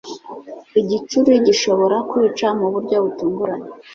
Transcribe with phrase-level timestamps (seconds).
[0.79, 3.67] igicuri gishobora kwica mu buryo butunguranye.